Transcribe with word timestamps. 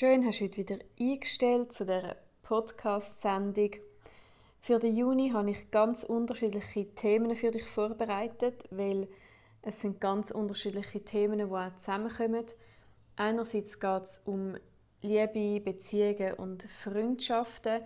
Schön, 0.00 0.24
hast 0.24 0.40
du 0.40 0.44
heute 0.44 0.56
wieder 0.56 0.78
eingestellt 0.98 1.74
zu 1.74 1.84
dieser 1.84 2.16
Podcast-Sendung. 2.42 3.72
Für 4.58 4.78
den 4.78 4.96
Juni 4.96 5.28
habe 5.28 5.50
ich 5.50 5.70
ganz 5.70 6.04
unterschiedliche 6.04 6.86
Themen 6.94 7.36
für 7.36 7.50
dich 7.50 7.66
vorbereitet, 7.66 8.64
weil 8.70 9.08
es 9.60 9.82
sind 9.82 10.00
ganz 10.00 10.30
unterschiedliche 10.30 11.04
Themen, 11.04 11.36
die 11.36 11.54
auch 11.54 11.76
zusammenkommen. 11.76 12.46
Einerseits 13.16 13.78
geht 13.78 14.04
es 14.04 14.22
um 14.24 14.56
Liebe, 15.02 15.60
Beziehungen 15.60 16.32
und 16.32 16.62
Freundschaften. 16.62 17.82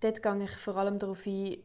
Dort 0.00 0.22
gehe 0.22 0.44
ich 0.44 0.52
vor 0.52 0.76
allem 0.78 0.98
darauf 0.98 1.26
ein, 1.26 1.58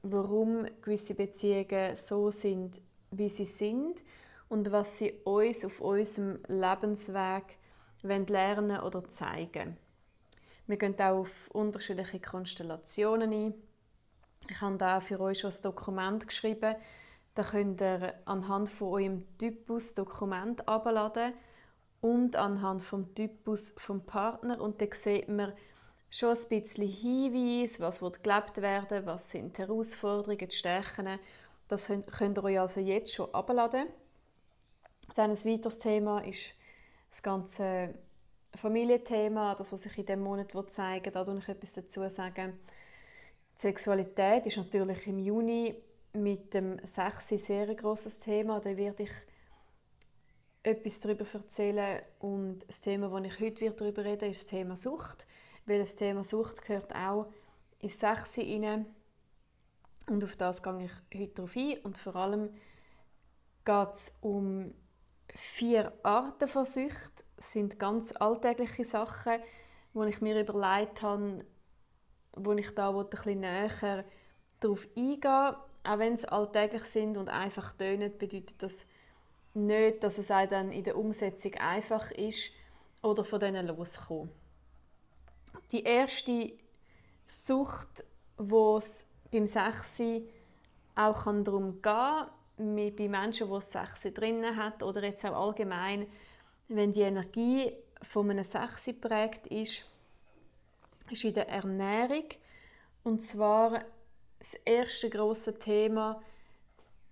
warum 0.00 0.64
gewisse 0.80 1.14
Beziehungen 1.14 1.94
so 1.94 2.30
sind, 2.30 2.80
wie 3.10 3.28
sie 3.28 3.44
sind 3.44 4.02
und 4.48 4.72
was 4.72 4.96
sie 4.96 5.12
uns 5.24 5.62
auf 5.62 5.82
unserem 5.82 6.38
Lebensweg 6.48 7.58
lernen 8.08 8.80
oder 8.80 9.08
zeigen 9.08 9.76
Wir 10.66 10.76
gehen 10.76 10.94
auch 11.00 11.20
auf 11.20 11.50
unterschiedliche 11.52 12.20
Konstellationen 12.20 13.32
ein. 13.32 13.54
Ich 14.48 14.60
habe 14.60 14.76
da 14.76 15.00
für 15.00 15.20
euch 15.20 15.40
schon 15.40 15.50
ein 15.50 15.62
Dokument 15.62 16.26
geschrieben. 16.26 16.76
Da 17.34 17.42
könnt 17.42 17.80
ihr 17.82 18.14
anhand 18.24 18.70
von 18.70 18.88
eurem 18.88 19.38
Typus 19.38 19.94
Dokument 19.94 20.66
abladen 20.68 21.34
und 22.00 22.36
anhand 22.36 22.82
vom 22.82 23.14
Typus 23.14 23.74
vom 23.76 24.04
Partner 24.04 24.60
und 24.60 24.80
dann 24.80 24.92
sieht 24.92 25.28
man 25.28 25.52
schon 26.10 26.30
ein 26.30 26.48
bisschen 26.48 26.88
Hinweis, 26.88 27.80
was 27.80 28.00
wird 28.00 28.22
gelebt 28.22 28.62
werden, 28.62 29.06
was 29.06 29.30
sind 29.30 29.56
die 29.56 29.62
Herausforderungen, 29.62 30.48
die 30.48 30.56
Stärken. 30.56 31.18
Das 31.68 31.88
könnt 31.88 32.38
ihr 32.38 32.44
euch 32.44 32.60
also 32.60 32.80
jetzt 32.80 33.12
schon 33.12 33.32
abladen. 33.34 33.86
Dann 35.14 35.30
ein 35.30 35.44
weiteres 35.44 35.78
Thema 35.78 36.20
ist 36.20 36.54
das 37.10 37.22
ganze 37.22 37.94
Familienthema, 38.54 39.54
das, 39.54 39.72
was 39.72 39.86
ich 39.86 39.98
in 39.98 40.06
diesem 40.06 40.22
Monat 40.22 40.50
zeigen 40.70 41.04
will, 41.04 41.12
da 41.12 41.24
tue 41.24 41.38
ich 41.38 41.48
etwas 41.48 41.74
dazu 41.74 42.08
sagen. 42.08 42.58
Die 43.56 43.60
Sexualität 43.60 44.46
ist 44.46 44.56
natürlich 44.56 45.06
im 45.06 45.18
Juni 45.18 45.74
mit 46.12 46.54
dem 46.54 46.84
Sex 46.84 47.32
ein 47.32 47.38
sehr 47.38 47.74
grosses 47.74 48.18
Thema. 48.18 48.60
Da 48.60 48.76
werde 48.76 49.04
ich 49.04 49.12
etwas 50.62 51.00
darüber 51.00 51.24
erzählen 51.32 52.02
und 52.18 52.66
das 52.66 52.80
Thema, 52.80 53.08
das 53.08 53.32
ich 53.32 53.40
heute 53.40 53.70
darüber 53.70 54.04
werde, 54.04 54.26
ist 54.26 54.42
das 54.42 54.46
Thema 54.48 54.76
Sucht, 54.76 55.26
weil 55.64 55.78
das 55.78 55.94
Thema 55.94 56.24
Sucht 56.24 56.62
gehört 56.62 56.94
auch 56.94 57.26
ins 57.78 58.00
Sex 58.00 58.34
hinein 58.34 58.86
und 60.08 60.24
auf 60.24 60.36
das 60.36 60.62
gehe 60.62 60.84
ich 60.84 61.20
heute 61.20 61.34
darauf 61.34 61.56
ein 61.56 61.78
und 61.84 61.98
vor 61.98 62.16
allem 62.16 62.50
geht 63.64 63.94
es 63.94 64.16
um 64.20 64.74
vier 65.36 65.92
Arten 66.02 66.48
von 66.48 66.64
Sucht 66.64 67.24
sind 67.36 67.78
ganz 67.78 68.12
alltägliche 68.12 68.84
Sachen, 68.84 69.40
wo 69.92 70.02
ich 70.04 70.20
mir 70.20 70.40
überlegt 70.40 71.02
habe, 71.02 71.44
wo 72.32 72.52
ich 72.52 72.74
da 72.74 72.90
ein 72.90 73.08
bisschen 73.08 73.40
näher 73.40 74.04
darauf 74.60 74.88
eingehe. 74.96 75.56
Auch 75.84 75.98
wenn 75.98 76.16
sie 76.16 76.30
alltäglich 76.30 76.84
sind 76.84 77.16
und 77.16 77.28
einfach 77.28 77.72
tönen, 77.72 78.16
bedeutet 78.18 78.60
das 78.62 78.88
nicht, 79.54 80.02
dass 80.02 80.18
es 80.18 80.30
auch 80.30 80.46
dann 80.48 80.72
in 80.72 80.84
der 80.84 80.98
Umsetzung 80.98 81.54
einfach 81.54 82.10
ist 82.10 82.50
oder 83.02 83.24
von 83.24 83.40
denen 83.40 83.66
loskommen. 83.66 84.30
Die 85.72 85.84
erste 85.84 86.52
Sucht, 87.24 88.04
wo 88.36 88.78
es 88.78 89.06
beim 89.30 89.46
Sexy 89.46 90.28
auch 90.94 91.22
darum 91.24 91.72
gehen 91.72 91.82
kann, 91.82 92.30
bei 92.56 93.08
Menschen, 93.08 93.50
die 93.50 93.60
Sexy 93.60 94.12
drinnen 94.12 94.56
hat 94.56 94.82
oder 94.82 95.02
jetzt 95.04 95.24
auch 95.26 95.48
allgemein, 95.48 96.06
wenn 96.68 96.92
die 96.92 97.02
Energie 97.02 97.72
von 98.02 98.30
einem 98.30 98.44
Sexy 98.44 98.92
prägt 98.92 99.46
ist, 99.48 99.84
ist 101.10 101.24
in 101.24 101.34
der 101.34 101.48
Ernährung 101.48 102.24
und 103.04 103.22
zwar 103.22 103.84
das 104.38 104.54
erste 104.64 105.10
große 105.10 105.58
Thema, 105.58 106.22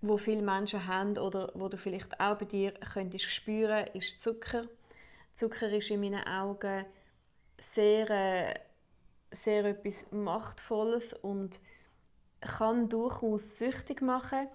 wo 0.01 0.17
viele 0.17 0.41
Menschen 0.41 0.85
haben 0.85 1.17
oder 1.17 1.51
wo 1.53 1.69
du 1.69 1.77
vielleicht 1.77 2.19
auch 2.19 2.37
bei 2.37 2.45
dir 2.45 2.71
könntest 2.93 3.25
spüren, 3.25 3.87
ist 3.93 4.21
Zucker. 4.21 4.67
Zucker 5.33 5.69
ist 5.69 5.89
in 5.89 6.01
meinen 6.01 6.25
Augen 6.25 6.85
sehr, 7.57 8.09
äh, 8.09 8.53
sehr 9.31 9.65
etwas 9.65 10.11
Machtvolles 10.11 11.13
und 11.13 11.59
kann 12.41 12.89
durchaus 12.89 13.57
süchtig 13.57 14.01
machen 14.01 14.47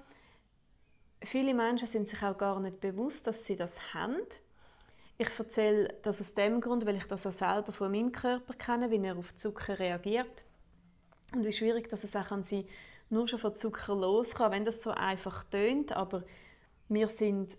Viele 1.23 1.55
Menschen 1.55 1.87
sind 1.87 2.09
sich 2.09 2.23
auch 2.23 2.39
gar 2.39 2.61
nicht 2.61 2.81
bewusst, 2.81 3.27
dass 3.27 3.45
sie 3.45 3.57
das 3.57 3.95
haben. 3.95 4.17
Ich 5.19 5.29
erzähle 5.39 5.95
das 6.03 6.21
aus 6.21 6.33
dem 6.33 6.61
Grund, 6.61 6.87
weil 6.87 6.97
ich 6.97 7.05
das 7.05 7.27
auch 7.27 7.33
selber 7.33 7.73
von 7.73 7.93
meinem 7.93 8.11
Körper 8.11 8.55
kenne, 8.55 8.91
wie 8.91 9.05
er 9.05 9.19
auf 9.19 9.37
Zucker 9.37 9.79
reagiert 9.79 10.45
und 11.35 11.45
wie 11.45 11.53
schwierig 11.53 11.89
dass 11.91 12.05
es 12.05 12.17
auch 12.17 12.29
kann 12.29 12.43
sein 12.43 12.65
nur 13.11 13.27
schon 13.29 13.41
von 13.41 13.57
Zucker 13.57 13.95
los 13.95 14.35
kann, 14.35 14.53
wenn 14.53 14.65
das 14.65 14.83
so 14.83 14.93
einfach 14.93 15.45
tönt. 15.45 15.93
Aber 15.93 16.23
wir 16.89 17.09
sind 17.09 17.59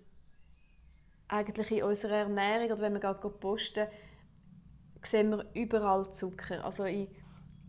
eigentlich 1.27 1.71
in 1.71 1.83
unserer 1.83 2.15
Ernährung 2.15 2.71
oder 2.71 2.79
wenn 2.79 2.93
wir 2.93 2.99
gerade 2.99 3.29
posten, 3.29 3.87
sehen 5.03 5.29
wir 5.29 5.45
überall 5.53 6.11
Zucker. 6.11 6.63
Also 6.63 6.85
in 6.85 7.07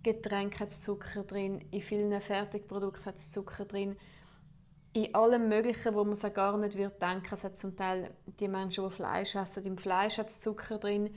Getränken 0.02 0.60
hat 0.60 0.68
es 0.68 0.82
Zucker 0.82 1.24
drin, 1.24 1.64
in 1.70 1.82
vielen 1.82 2.20
Fertigprodukten 2.20 3.04
hat 3.04 3.16
es 3.16 3.32
Zucker 3.32 3.64
drin 3.64 3.96
in 4.92 5.14
allem 5.14 5.48
Möglichen, 5.48 5.94
wo 5.94 6.04
man 6.04 6.14
sich 6.14 6.34
gar 6.34 6.56
nicht 6.58 6.76
wird 6.76 7.00
denken. 7.00 7.32
Es 7.32 7.44
hat 7.44 7.56
zum 7.56 7.76
Teil 7.76 8.10
die 8.38 8.48
Menschen, 8.48 8.84
die 8.84 8.94
Fleisch 8.94 9.34
essen, 9.34 9.64
im 9.64 9.78
Fleisch 9.78 10.18
hat 10.18 10.28
es 10.28 10.40
Zucker 10.40 10.78
drin. 10.78 11.14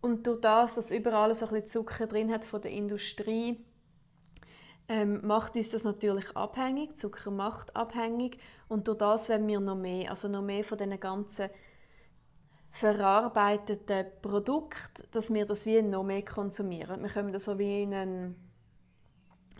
Und 0.00 0.26
durch 0.26 0.40
das, 0.40 0.76
dass 0.76 0.90
überall 0.90 1.34
so 1.34 1.46
ein 1.46 1.66
Zucker 1.66 2.06
drin 2.06 2.32
hat 2.32 2.44
von 2.44 2.62
der 2.62 2.70
Industrie, 2.70 3.62
ähm, 4.88 5.26
macht 5.26 5.54
uns 5.56 5.68
das 5.68 5.84
natürlich 5.84 6.34
abhängig. 6.34 6.96
Zucker 6.96 7.30
macht 7.30 7.76
abhängig. 7.76 8.38
Und 8.68 8.88
durch 8.88 8.98
das 8.98 9.28
wollen 9.28 9.46
wir 9.46 9.60
noch 9.60 9.76
mehr, 9.76 10.10
also 10.10 10.28
noch 10.28 10.40
mehr 10.40 10.64
von 10.64 10.78
diesen 10.78 10.98
ganzen 10.98 11.50
verarbeiteten 12.70 14.06
Produkten, 14.22 15.02
dass 15.10 15.32
wir 15.32 15.44
das 15.44 15.66
wie 15.66 15.82
noch 15.82 16.04
mehr 16.04 16.24
konsumieren. 16.24 17.02
Wir 17.02 17.10
kommen 17.10 17.32
da 17.32 17.40
so 17.40 17.58
wie 17.58 17.82
in 17.82 17.92
einen 17.92 18.48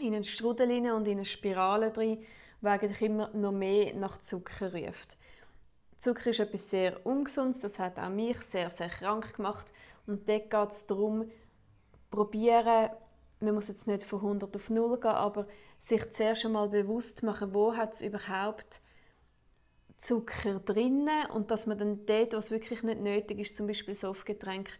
in 0.00 0.14
einen 0.14 0.24
Strudel 0.24 0.70
und 0.92 1.06
in 1.08 1.18
eine 1.18 1.24
Spirale 1.24 1.90
drin, 1.90 2.22
die 2.60 2.66
eigentlich 2.66 3.02
immer 3.02 3.28
noch 3.34 3.52
mehr 3.52 3.94
nach 3.94 4.18
Zucker 4.20 4.72
ruft. 4.72 5.16
Zucker 5.98 6.30
ist 6.30 6.40
etwas 6.40 6.70
sehr 6.70 7.04
Ungesundes, 7.04 7.60
das 7.60 7.78
hat 7.78 7.98
auch 7.98 8.08
mich 8.08 8.40
sehr, 8.40 8.70
sehr 8.70 8.88
krank 8.88 9.34
gemacht. 9.34 9.66
Und 10.06 10.28
dort 10.28 10.50
geht 10.50 10.70
es 10.70 10.86
darum, 10.86 11.30
probieren, 12.10 12.90
man 13.40 13.54
muss 13.54 13.68
jetzt 13.68 13.86
nicht 13.86 14.04
von 14.04 14.20
100 14.20 14.56
auf 14.56 14.70
0 14.70 15.00
gehen, 15.00 15.10
aber 15.10 15.46
sich 15.78 16.10
zuerst 16.10 16.44
einmal 16.46 16.68
bewusst 16.68 17.22
machen, 17.22 17.54
wo 17.54 17.76
hat 17.76 17.94
es 17.94 18.02
überhaupt 18.02 18.80
Zucker 19.98 20.60
drin 20.60 21.08
und 21.32 21.50
dass 21.50 21.66
man 21.66 21.78
dann 21.78 22.06
dort, 22.06 22.32
was 22.32 22.50
wirklich 22.50 22.82
nicht 22.82 23.00
nötig 23.00 23.40
ist, 23.40 23.56
zum 23.56 23.66
Beispiel 23.66 23.94
Softgetränk, 23.94 24.70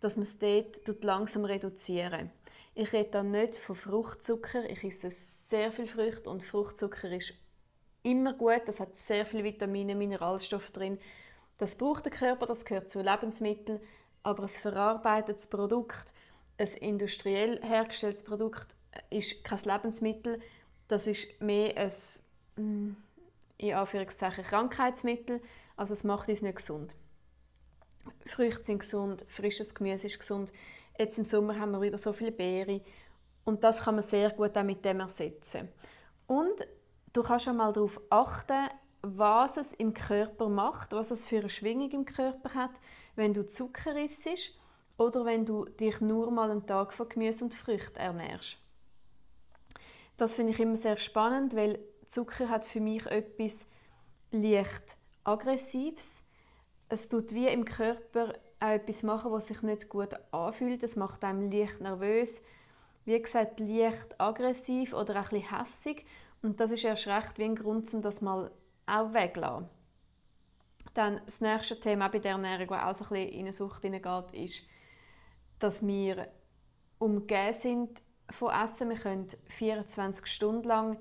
dass 0.00 0.16
man 0.16 0.22
es 0.22 0.38
dort 0.38 1.02
langsam 1.02 1.44
reduzieren 1.44 2.30
ich 2.78 2.92
rede 2.92 3.10
dann 3.10 3.32
nicht 3.32 3.56
von 3.58 3.74
Fruchtzucker. 3.74 4.70
Ich 4.70 4.84
esse 4.84 5.10
sehr 5.10 5.72
viel 5.72 5.88
Früchte 5.88 6.30
und 6.30 6.44
Fruchtzucker 6.44 7.10
ist 7.10 7.34
immer 8.04 8.34
gut. 8.34 8.62
Das 8.66 8.78
hat 8.78 8.96
sehr 8.96 9.26
viele 9.26 9.42
Vitamine, 9.42 9.96
Mineralstoffe 9.96 10.70
drin. 10.70 11.00
Das 11.56 11.74
braucht 11.74 12.04
der 12.04 12.12
Körper, 12.12 12.46
das 12.46 12.64
gehört 12.64 12.88
zu 12.88 13.00
Lebensmitteln. 13.00 13.80
Aber 14.22 14.44
ein 14.44 14.48
verarbeitetes 14.48 15.48
Produkt, 15.48 16.12
ein 16.56 16.68
industriell 16.80 17.60
hergestelltes 17.62 18.22
Produkt, 18.22 18.76
ist 19.10 19.42
kein 19.42 19.58
Lebensmittel. 19.64 20.38
Das 20.86 21.08
ist 21.08 21.26
mehr 21.40 21.76
ein 21.76 21.92
mm, 22.64 22.96
in 23.56 23.74
Anführungszeichen 23.74 24.44
Krankheitsmittel. 24.44 25.40
Also 25.76 25.94
es 25.94 26.04
macht 26.04 26.28
uns 26.28 26.42
nicht 26.42 26.58
gesund. 26.58 26.94
Früchte 28.24 28.62
sind 28.62 28.78
gesund, 28.78 29.24
frisches 29.26 29.74
Gemüse 29.74 30.06
ist 30.06 30.20
gesund. 30.20 30.52
Jetzt 30.98 31.16
im 31.16 31.24
Sommer 31.24 31.58
haben 31.58 31.70
wir 31.70 31.80
wieder 31.80 31.96
so 31.96 32.12
viele 32.12 32.32
Beeren 32.32 32.80
und 33.44 33.62
das 33.62 33.84
kann 33.84 33.94
man 33.94 34.02
sehr 34.02 34.30
gut 34.30 34.58
auch 34.58 34.64
mit 34.64 34.84
dem 34.84 34.98
ersetzen. 34.98 35.68
Und 36.26 36.66
du 37.12 37.22
kannst 37.22 37.44
schon 37.44 37.56
mal 37.56 37.72
darauf 37.72 38.00
achten, 38.10 38.68
was 39.02 39.56
es 39.56 39.72
im 39.72 39.94
Körper 39.94 40.48
macht, 40.48 40.92
was 40.92 41.12
es 41.12 41.24
für 41.24 41.38
eine 41.38 41.48
Schwingung 41.48 41.90
im 41.92 42.04
Körper 42.04 42.52
hat, 42.54 42.72
wenn 43.14 43.32
du 43.32 43.46
Zucker 43.46 43.96
isst 43.96 44.28
oder 44.96 45.24
wenn 45.24 45.46
du 45.46 45.64
dich 45.66 46.00
nur 46.00 46.32
mal 46.32 46.50
einen 46.50 46.66
Tag 46.66 46.92
von 46.92 47.08
Gemüse 47.08 47.44
und 47.44 47.54
Früchten 47.54 47.96
ernährst. 47.96 48.56
Das 50.16 50.34
finde 50.34 50.52
ich 50.52 50.58
immer 50.58 50.76
sehr 50.76 50.96
spannend, 50.96 51.54
weil 51.54 51.78
Zucker 52.08 52.48
hat 52.48 52.66
für 52.66 52.80
mich 52.80 53.06
etwas 53.06 53.70
leicht 54.32 54.96
aggressives. 55.22 56.28
Es 56.88 57.08
tut 57.08 57.32
wie 57.32 57.46
im 57.46 57.64
Körper 57.64 58.32
auch 58.60 58.68
etwas 58.68 59.02
machen, 59.02 59.30
was 59.32 59.48
sich 59.48 59.62
nicht 59.62 59.88
gut 59.88 60.10
anfühlt. 60.32 60.82
Das 60.82 60.96
macht 60.96 61.24
einem 61.24 61.50
leicht 61.50 61.80
nervös, 61.80 62.42
wie 63.04 63.20
gesagt, 63.20 63.60
leicht 63.60 64.20
aggressiv 64.20 64.92
oder 64.92 65.16
ein 65.16 65.22
bisschen 65.22 65.58
hässig. 65.58 66.06
Und 66.42 66.60
das 66.60 66.70
ist 66.70 66.84
erst 66.84 67.06
recht 67.06 67.38
wie 67.38 67.44
ein 67.44 67.56
Grund, 67.56 67.92
um 67.94 68.02
das 68.02 68.20
mal 68.20 68.50
auch 68.86 69.12
wegzulassen. 69.12 69.68
Dann 70.94 71.20
das 71.24 71.40
nächste 71.40 71.78
Thema 71.78 72.08
bei 72.08 72.18
der 72.18 72.32
Ernährung, 72.32 72.68
das 72.68 72.82
auch 72.82 73.06
so 73.06 73.14
ein 73.14 73.20
bisschen 73.20 73.38
in 73.38 73.40
eine 73.40 73.52
Sucht 73.52 73.82
hineingeht, 73.82 74.32
ist, 74.32 74.62
dass 75.58 75.86
wir 75.86 76.28
umgeben 76.98 77.52
sind 77.52 78.02
von 78.30 78.52
Essen. 78.52 78.90
Wir 78.90 78.96
können 78.96 79.28
24 79.48 80.26
Stunden 80.26 80.68
lang 80.68 80.98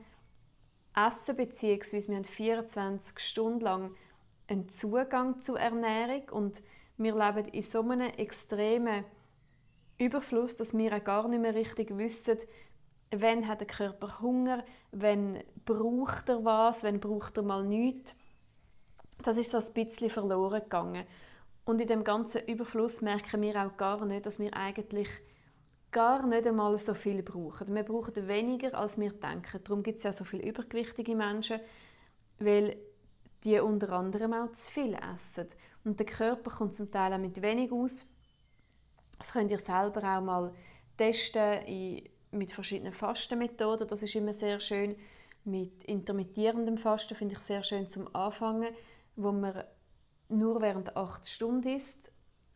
essen, 0.95 1.35
beziehungsweise 1.35 2.09
wir 2.09 2.17
haben 2.17 2.23
24 2.23 3.19
Stunden 3.19 3.61
lang 3.61 3.95
einen 4.47 4.69
Zugang 4.69 5.41
zur 5.41 5.59
Ernährung 5.59 6.29
und 6.29 6.61
wir 6.97 7.15
leben 7.15 7.47
in 7.49 7.61
so 7.61 7.81
einem 7.81 8.09
extremen 8.17 9.05
Überfluss, 9.99 10.55
dass 10.55 10.77
wir 10.77 10.99
gar 10.99 11.27
nicht 11.27 11.41
mehr 11.41 11.55
richtig 11.55 11.95
wissen, 11.97 12.37
wann 13.11 13.47
hat 13.47 13.61
der 13.61 13.67
Körper 13.67 14.19
Hunger, 14.19 14.63
wann 14.91 15.43
braucht 15.65 16.29
er 16.29 16.43
was, 16.43 16.83
wann 16.83 16.99
braucht 16.99 17.37
er 17.37 17.43
mal 17.43 17.63
nichts. 17.63 18.15
Das 19.23 19.37
ist 19.37 19.51
so 19.51 19.57
ein 19.57 19.73
bisschen 19.73 20.09
verloren 20.09 20.61
gegangen. 20.61 21.05
Und 21.65 21.81
in 21.81 21.87
dem 21.87 22.03
ganzen 22.03 22.45
Überfluss 22.47 23.01
merken 23.01 23.41
wir 23.41 23.65
auch 23.65 23.75
gar 23.77 24.05
nicht, 24.05 24.25
dass 24.25 24.39
wir 24.39 24.53
eigentlich 24.55 25.09
gar 25.91 26.25
nicht 26.25 26.45
einmal 26.45 26.77
so 26.77 26.93
viel 26.93 27.23
brauchen. 27.23 27.73
Wir 27.73 27.83
brauchen 27.83 28.27
weniger, 28.27 28.77
als 28.77 28.99
wir 28.99 29.11
denken. 29.11 29.61
Darum 29.63 29.83
gibt 29.83 29.97
es 29.97 30.03
ja 30.03 30.13
so 30.13 30.23
viele 30.23 30.45
übergewichtige 30.47 31.15
Menschen, 31.15 31.59
weil 32.39 32.77
die 33.43 33.59
unter 33.59 33.91
anderem 33.93 34.33
auch 34.33 34.51
zu 34.51 34.71
viel 34.71 34.97
essen. 35.13 35.47
Und 35.87 35.97
der 36.01 36.05
Körper 36.05 36.51
kommt 36.51 36.75
zum 36.75 36.91
Teil 36.91 37.13
auch 37.13 37.17
mit 37.17 37.41
wenig 37.41 37.71
aus. 37.71 38.07
Das 39.17 39.31
könnt 39.31 39.51
ihr 39.51 39.57
selber 39.57 39.99
auch 40.03 40.21
mal 40.21 40.53
testen 40.97 42.03
mit 42.31 42.51
verschiedenen 42.51 42.91
Fastenmethoden. 42.91 43.87
Das 43.87 44.03
ist 44.03 44.13
immer 44.13 44.33
sehr 44.33 44.59
schön. 44.59 44.97
Mit 45.45 45.85
intermittierendem 45.85 46.77
Fasten 46.77 47.15
finde 47.15 47.35
ich 47.35 47.39
sehr 47.39 47.63
schön 47.63 47.89
zum 47.89 48.13
Anfangen, 48.13 48.75
wo 49.15 49.31
man 49.31 49.63
nur 50.27 50.61
während 50.61 50.97
8 50.97 51.25
Stunden 51.25 51.69
isst 51.69 52.11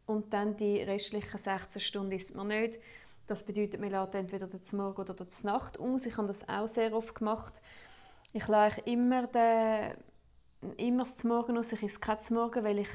und 0.08 0.34
dann 0.34 0.58
die 0.58 0.82
restlichen 0.82 1.38
16 1.38 1.80
Stunden 1.80 2.12
isst 2.12 2.36
man 2.36 2.50
nicht. 2.50 2.80
Das 3.28 3.46
bedeutet, 3.46 3.80
man 3.80 3.92
lädt 3.92 4.14
entweder 4.14 4.48
den 4.48 4.60
Morgen 4.74 5.00
oder 5.00 5.14
den 5.14 5.28
Nacht 5.44 5.80
aus. 5.80 6.06
Ich 6.06 6.18
habe 6.18 6.28
das 6.28 6.50
auch 6.50 6.68
sehr 6.68 6.94
oft 6.94 7.16
gemacht. 7.16 7.62
Ich 8.34 8.50
lege 8.50 8.82
immer, 8.84 9.28
den, 9.28 9.94
immer 10.76 11.04
das 11.04 11.24
Morgen 11.24 11.58
aus. 11.58 11.72
Ich 11.72 11.82
esse 11.82 12.02
kein 12.02 12.18
Morgen, 12.32 12.62
weil 12.66 12.80
ich 12.80 12.90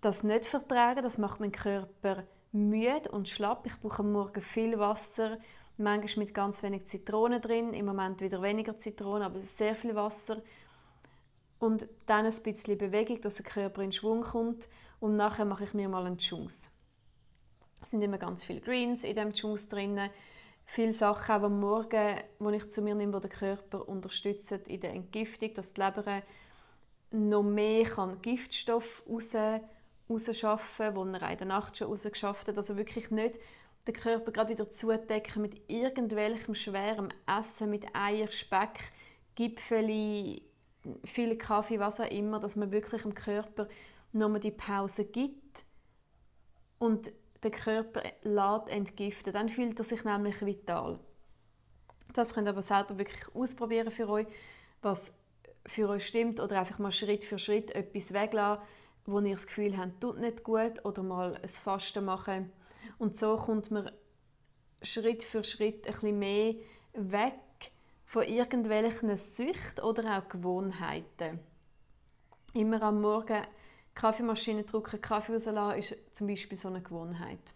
das 0.00 0.22
nicht 0.22 0.46
vertrage. 0.46 1.02
Das 1.02 1.18
macht 1.18 1.40
meinen 1.40 1.52
Körper 1.52 2.24
müde 2.52 3.10
und 3.10 3.28
schlapp. 3.28 3.66
Ich 3.66 3.78
brauche 3.80 4.00
am 4.00 4.12
Morgen 4.12 4.42
viel 4.42 4.78
Wasser, 4.78 5.38
manchmal 5.76 6.26
mit 6.26 6.34
ganz 6.34 6.62
wenig 6.62 6.86
Zitrone 6.86 7.40
drin. 7.40 7.74
Im 7.74 7.86
Moment 7.86 8.20
wieder 8.20 8.42
weniger 8.42 8.76
Zitrone, 8.76 9.24
aber 9.24 9.40
sehr 9.40 9.74
viel 9.76 9.94
Wasser. 9.94 10.42
Und 11.58 11.86
dann 12.06 12.24
ein 12.24 12.42
bisschen 12.42 12.78
Bewegung, 12.78 13.20
dass 13.20 13.36
der 13.36 13.44
Körper 13.46 13.82
in 13.82 13.92
Schwung 13.92 14.22
kommt. 14.22 14.68
Und 14.98 15.16
nachher 15.16 15.44
mache 15.44 15.64
ich 15.64 15.74
mir 15.74 15.88
mal 15.88 16.06
einen 16.06 16.18
Juice. 16.18 16.70
Es 17.82 17.90
sind 17.90 18.02
immer 18.02 18.18
ganz 18.18 18.44
viele 18.44 18.60
Greens 18.60 19.04
in 19.04 19.14
diesem 19.14 19.32
Juice 19.32 19.68
drin. 19.68 19.98
Viele 20.64 20.92
Sachen 20.92 21.34
auch 21.34 21.42
am 21.42 21.60
Morgen, 21.60 22.16
die 22.38 22.56
ich 22.56 22.70
zu 22.70 22.82
mir 22.82 22.94
nehme, 22.94 23.12
die 23.12 23.28
den 23.28 23.30
Körper 23.30 23.88
unterstützen 23.88 24.60
in 24.66 24.80
der 24.80 24.92
Entgiftung, 24.92 25.52
dass 25.54 25.72
die 25.72 25.80
Leber 25.80 26.22
noch 27.10 27.42
mehr 27.42 27.84
kann 27.84 28.22
Giftstoff 28.22 29.02
raus, 29.08 29.34
rausschaffen 30.10 30.94
die 30.94 31.20
er 31.20 31.30
in 31.30 31.38
der 31.38 31.46
Nacht 31.46 31.76
schon 31.76 31.88
rausgeschafft 31.88 32.48
hat. 32.48 32.56
Also 32.56 32.76
wirklich 32.76 33.10
nicht 33.10 33.38
den 33.86 33.94
Körper 33.94 34.32
gerade 34.32 34.52
wieder 34.52 34.70
zudecken 34.70 35.42
mit 35.42 35.62
irgendwelchem 35.68 36.54
schwerem 36.54 37.08
Essen, 37.26 37.70
mit 37.70 37.86
Eier, 37.94 38.30
Speck, 38.30 38.92
Gipfeli, 39.34 40.42
viel 41.04 41.36
Kaffee, 41.36 41.78
was 41.78 42.00
auch 42.00 42.10
immer, 42.10 42.40
dass 42.40 42.56
man 42.56 42.72
wirklich 42.72 43.02
dem 43.02 43.14
Körper 43.14 43.68
nochmal 44.12 44.40
die 44.40 44.50
Pause 44.50 45.04
gibt 45.06 45.64
und 46.78 47.12
der 47.42 47.50
Körper 47.50 48.02
lässt 48.22 48.68
entgiften. 48.68 49.32
Dann 49.32 49.48
fühlt 49.48 49.78
er 49.78 49.84
sich 49.84 50.04
nämlich 50.04 50.44
vital. 50.44 50.98
Das 52.12 52.34
könnt 52.34 52.48
ihr 52.48 52.50
aber 52.50 52.62
selber 52.62 52.98
wirklich 52.98 53.34
ausprobieren 53.34 53.90
für 53.90 54.08
euch, 54.08 54.26
was 54.82 55.16
für 55.66 55.88
euch 55.88 56.06
stimmt 56.06 56.40
oder 56.40 56.58
einfach 56.58 56.78
mal 56.78 56.90
Schritt 56.90 57.24
für 57.24 57.38
Schritt 57.38 57.70
etwas 57.70 58.12
weglassen, 58.12 58.62
wo 59.10 59.20
ihr 59.20 59.34
das 59.34 59.46
Gefühl 59.46 59.76
habt, 59.76 60.00
tut 60.00 60.18
nicht 60.18 60.44
gut 60.44 60.84
oder 60.84 61.02
mal 61.02 61.36
ein 61.36 61.48
Fasten 61.48 62.04
machen. 62.04 62.52
Und 62.98 63.16
so 63.16 63.36
kommt 63.36 63.70
man 63.70 63.90
Schritt 64.82 65.24
für 65.24 65.44
Schritt 65.44 65.82
bisschen 65.82 66.18
mehr 66.18 66.54
weg 66.94 67.72
von 68.04 68.24
irgendwelchen 68.24 69.14
Süchten 69.16 69.84
oder 69.84 70.18
auch 70.18 70.28
Gewohnheiten. 70.28 71.38
Immer 72.54 72.82
am 72.82 73.00
Morgen 73.00 73.42
Kaffeemaschine 73.94 74.64
drücken, 74.64 75.00
Kaffee 75.00 75.32
rauslassen, 75.32 75.78
ist 75.78 75.96
zum 76.12 76.26
Beispiel 76.26 76.56
so 76.56 76.68
eine 76.68 76.80
Gewohnheit. 76.80 77.54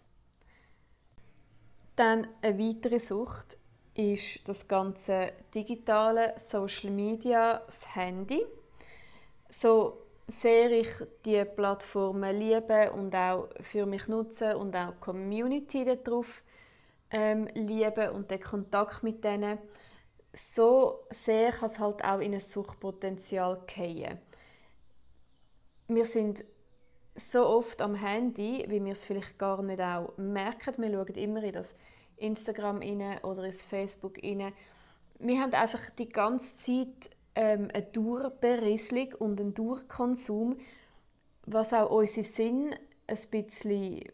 Dann 1.97 2.27
eine 2.43 2.59
weitere 2.59 2.99
Sucht 2.99 3.59
ist 3.95 4.47
das 4.47 4.67
ganze 4.67 5.33
digitale 5.55 6.35
Social 6.37 6.91
Media, 6.91 7.59
das 7.65 7.95
Handy. 7.95 8.45
So 9.49 10.04
sehr 10.27 10.71
ich 10.71 10.89
die 11.25 11.45
Plattformen 11.45 12.39
liebe 12.39 12.93
und 12.93 13.15
auch 13.15 13.49
für 13.61 13.87
mich 13.87 14.09
nutze 14.09 14.57
und 14.57 14.75
auch 14.75 14.93
die 14.93 15.01
Community 15.01 15.85
darauf 15.85 16.43
ähm, 17.11 17.47
liebe 17.55 18.13
und 18.13 18.31
den 18.31 18.41
Kontakt 18.41 19.03
mit 19.03 19.23
denen, 19.23 19.59
so 20.33 21.07
sehr 21.11 21.53
kann 21.53 21.67
es 21.67 21.79
halt 21.79 22.03
auch 22.05 22.21
in 22.21 22.35
ein 22.35 22.41
Suchtpotenzial 22.41 23.61
fallen 23.67 24.19
wir 25.89 26.07
sind 26.07 26.45
so 27.15 27.47
oft 27.47 27.81
am 27.81 27.95
Handy, 27.95 28.65
wie 28.69 28.85
wir 28.85 28.93
es 28.93 29.05
vielleicht 29.05 29.39
gar 29.39 29.63
nicht 29.63 29.81
auch 29.81 30.17
merken. 30.17 30.83
Wir 30.83 30.93
schauen 30.93 31.15
immer 31.15 31.43
in 31.43 31.53
das 31.53 31.77
Instagram 32.17 32.79
rein 32.79 33.23
oder 33.23 33.45
ins 33.45 33.63
Facebook 33.63 34.23
rein. 34.23 34.53
Wir 35.19 35.41
haben 35.41 35.53
einfach 35.53 35.91
die 35.91 36.09
ganze 36.09 36.57
Zeit 36.57 37.11
ähm, 37.35 37.69
eine 37.73 37.83
Durchberieselung 37.83 39.15
und 39.19 39.41
einen 39.41 39.55
Durchkonsum, 39.55 40.57
was 41.47 41.73
auch 41.73 41.91
unseren 41.91 42.23
Sinn 42.23 42.75
ein 43.07 43.19
bisschen 43.31 44.05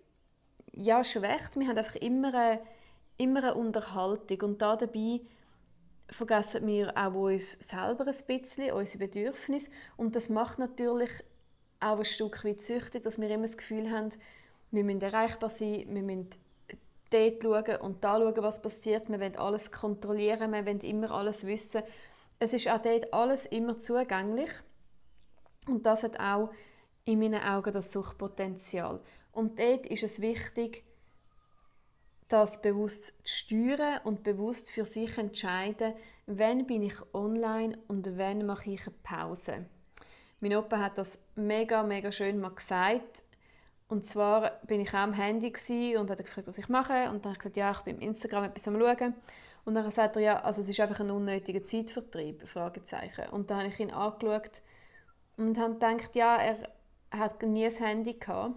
ja, 0.72 1.05
schwächt. 1.05 1.58
Wir 1.58 1.69
haben 1.69 1.78
einfach 1.78 1.96
immer 1.96 2.34
eine, 2.34 2.61
immer 3.17 3.43
eine 3.43 3.55
Unterhaltung 3.55 4.40
und 4.43 4.62
da 4.62 4.76
dabei 4.76 5.20
vergessen 6.08 6.67
wir 6.67 6.96
auch 6.96 7.14
uns 7.14 7.52
selber 7.52 8.05
ein 8.06 8.26
bisschen, 8.26 8.72
unsere 8.72 9.06
Bedürfnisse 9.06 9.70
und 9.96 10.17
das 10.17 10.29
macht 10.29 10.58
natürlich 10.58 11.10
auch 11.79 11.98
ein 11.98 12.05
Stück 12.05 12.44
weit 12.44 12.62
süchtig, 12.62 13.05
dass 13.05 13.20
wir 13.20 13.31
immer 13.31 13.43
das 13.43 13.56
Gefühl 13.56 13.91
haben, 13.91 14.10
wir 14.70 14.84
müssen 14.84 15.00
erreichbar 15.00 15.50
sein, 15.50 15.86
wir 15.89 16.03
müssen 16.03 16.29
dort 17.10 17.43
schauen 17.43 17.81
und 17.81 18.05
da 18.05 18.19
schauen, 18.19 18.43
was 18.43 18.62
passiert. 18.62 19.08
Wir 19.08 19.20
wollen 19.20 19.36
alles 19.36 19.72
kontrollieren, 19.72 20.53
wir 20.53 20.65
wollen 20.65 20.81
immer 20.81 21.10
alles 21.10 21.46
wissen. 21.46 21.82
Es 22.43 22.55
ist 22.55 22.69
auch 22.69 22.81
dort 22.81 23.13
alles 23.13 23.44
immer 23.44 23.79
zugänglich 23.79 24.51
und 25.69 25.85
das 25.85 26.03
hat 26.03 26.19
auch 26.19 26.51
in 27.05 27.19
meinen 27.19 27.43
Augen 27.43 27.70
das 27.70 27.93
Suchtpotenzial. 27.93 29.01
Und 29.31 29.59
dort 29.59 29.87
ist 29.87 30.03
es 30.03 30.23
wichtig, 30.23 30.82
das 32.29 32.63
bewusst 32.63 33.15
zu 33.27 33.35
steuern 33.35 34.01
und 34.05 34.23
bewusst 34.23 34.70
für 34.70 34.87
sich 34.87 35.19
entscheiden, 35.19 35.93
wann 36.27 36.67
bin 36.67 36.82
ich 36.82 36.94
online 37.13 37.77
und 37.89 38.17
wann 38.17 38.47
mache 38.47 38.70
ich 38.70 38.87
eine 38.87 38.97
Pause. 39.03 39.67
Mein 40.41 40.56
Opa 40.56 40.79
hat 40.79 40.97
das 40.97 41.20
mega, 41.35 41.82
mega 41.82 42.11
schön 42.11 42.41
mal 42.41 42.55
gesagt. 42.55 43.23
Und 43.89 44.06
zwar 44.06 44.61
bin 44.67 44.81
ich 44.81 44.91
auch 44.91 45.01
am 45.01 45.13
Handy 45.13 45.53
und 45.99 46.09
hat 46.09 46.19
gefragt, 46.19 46.49
was 46.49 46.56
ich 46.56 46.70
mache. 46.70 47.11
Und 47.11 47.25
dann 47.27 47.32
habe 47.32 47.32
ich 47.32 47.39
gesagt, 47.39 47.56
ja, 47.59 47.70
ich 47.73 47.81
bin 47.81 47.97
im 47.97 48.09
Instagram 48.09 48.44
etwas 48.44 48.67
am 48.67 48.81
schauen. 48.81 49.15
Und 49.64 49.74
dann 49.74 49.90
sagt 49.90 50.17
er, 50.17 50.22
ja, 50.22 50.40
also 50.40 50.62
es 50.62 50.69
ist 50.69 50.81
einfach 50.81 51.00
ein 51.00 51.10
unnötiger 51.10 51.62
Zeitvertrieb, 51.62 52.48
Fragezeichen. 52.48 53.29
Und 53.31 53.50
dann 53.50 53.58
habe 53.58 53.69
ich 53.69 53.81
ihn 53.81 53.90
angeschaut 53.90 54.62
und 55.36 55.58
habe 55.58 55.74
gedacht, 55.74 56.14
ja, 56.14 56.36
er 56.36 56.69
hat 57.10 57.43
nie 57.43 57.67
ein 57.67 57.72
Handy 57.72 58.14
gehabt. 58.14 58.55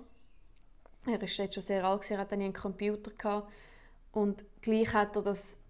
Er 1.06 1.22
ist 1.22 1.38
jetzt 1.38 1.56
schon 1.56 1.64
sehr 1.64 1.84
alt, 1.84 2.10
er 2.10 2.20
hat 2.20 2.32
nie 2.32 2.46
einen 2.46 2.54
Computer 2.54 3.12
gehabt. 3.12 3.52
Und 4.12 4.46
gleich 4.62 4.94
hat 4.94 5.16
er 5.16 5.22
das 5.22 5.62